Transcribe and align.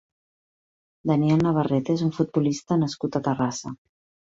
Daniel 1.11 1.43
Navarrete 1.49 1.97
és 1.99 2.03
un 2.07 2.15
futbolista 2.17 2.81
nascut 2.87 3.21
a 3.21 3.25
Terrassa. 3.31 3.77